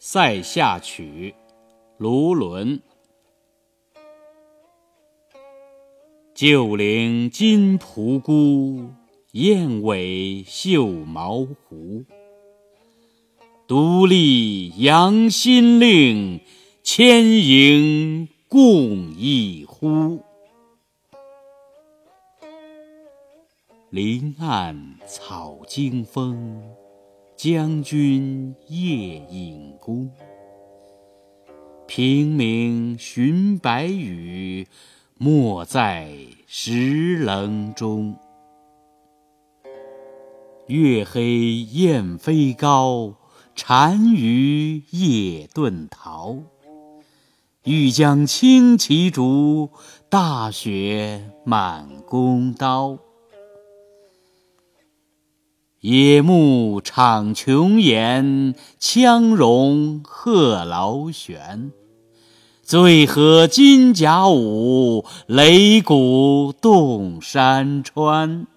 [0.00, 1.34] 塞下曲·
[1.96, 2.80] 卢纶。
[6.32, 8.90] 旧陵金仆姑，
[9.32, 12.04] 燕尾绣毛狐。
[13.66, 16.42] 独立扬新令，
[16.84, 20.22] 千营共一呼。
[23.90, 26.62] 林暗草惊风，
[27.38, 30.10] 将军夜引弓。
[31.86, 34.66] 平明寻白羽，
[35.18, 36.12] 没在
[36.48, 38.16] 石棱中。
[40.66, 43.14] 月黑雁飞高。
[43.54, 46.38] 单于夜遁逃，
[47.64, 49.70] 欲将轻骑逐，
[50.08, 52.98] 大雪满弓刀。
[55.80, 61.70] 野木场琼岩，羌戎贺劳旋。
[62.64, 68.48] 醉和金甲舞，擂鼓动山川。